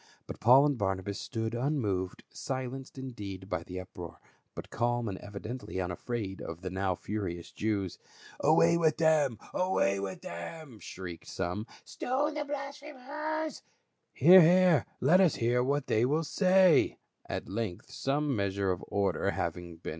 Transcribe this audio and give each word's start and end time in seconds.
But 0.25 0.39
Paul 0.39 0.65
and 0.65 0.79
Barnabas 0.79 1.19
stood 1.21 1.53
unmoved, 1.53 2.23
silenced 2.31 2.97
indeed 2.97 3.47
by 3.47 3.61
the 3.61 3.79
uproar, 3.79 4.17
but 4.55 4.71
calm 4.71 5.07
and 5.07 5.19
evidently 5.19 5.79
unafraid 5.79 6.41
of 6.41 6.61
the 6.61 6.71
now 6.71 6.95
furious 6.95 7.51
Jews. 7.51 7.99
"Away 8.39 8.77
with 8.79 8.97
them! 8.97 9.37
Away 9.53 9.99
with 9.99 10.21
them!" 10.23 10.79
shrieked 10.79 11.27
some, 11.27 11.67
"Stone 11.85 12.33
the 12.33 12.45
blasphemers 12.45 13.61
!""Hear! 14.13 14.41
hear! 14.41 14.85
Let 15.01 15.21
us 15.21 15.35
hear 15.35 15.61
what 15.63 15.85
they 15.85 16.03
will 16.03 16.23
say!" 16.23 16.97
At 17.35 17.47
length 17.47 17.91
some 17.91 18.35
measure 18.35 18.71
of 18.71 18.83
order 18.87 19.29
having 19.29 19.53
been 19.65 19.67
288 19.83 19.83
PA 19.83 19.89
UL. 19.89 19.89